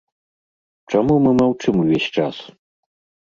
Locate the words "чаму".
0.93-1.17